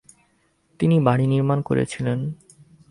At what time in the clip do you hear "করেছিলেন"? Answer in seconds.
1.61-2.19